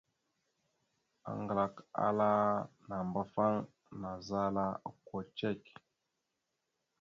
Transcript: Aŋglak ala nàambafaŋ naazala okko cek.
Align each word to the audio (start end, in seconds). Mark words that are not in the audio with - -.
Aŋglak 1.29 1.75
ala 2.05 2.29
nàambafaŋ 2.87 3.53
naazala 3.99 4.65
okko 4.89 5.17
cek. 5.37 5.61